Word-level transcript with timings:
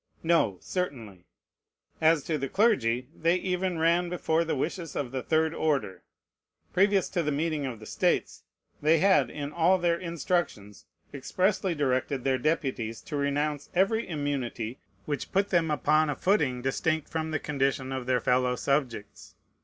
No, 0.23 0.57
certainly. 0.61 1.27
As 2.01 2.23
to 2.23 2.39
the 2.39 2.49
clergy, 2.49 3.07
they 3.15 3.35
even 3.35 3.77
ran 3.77 4.09
before 4.09 4.43
the 4.43 4.55
wishes 4.55 4.95
of 4.95 5.11
the 5.11 5.21
third 5.21 5.53
order. 5.53 6.01
Previous 6.73 7.07
to 7.09 7.21
the 7.21 7.31
meeting 7.31 7.67
of 7.67 7.79
the 7.79 7.85
States, 7.85 8.41
they 8.81 8.97
had 8.97 9.29
in 9.29 9.51
all 9.53 9.77
their 9.77 9.99
instructions 9.99 10.85
expressly 11.13 11.75
directed 11.75 12.23
their 12.23 12.39
deputies 12.39 12.99
to 13.01 13.15
renounce 13.15 13.69
every 13.75 14.09
immunity 14.09 14.79
which 15.05 15.31
put 15.31 15.49
them 15.49 15.69
upon 15.69 16.09
a 16.09 16.15
footing 16.15 16.63
distinct 16.63 17.07
from 17.07 17.29
the 17.29 17.37
condition 17.37 17.91
of 17.91 18.07
their 18.07 18.19
fellow 18.19 18.55
subjects. 18.55 19.35